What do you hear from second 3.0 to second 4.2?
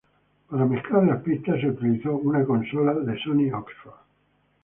Sony Oxford fue utilizado.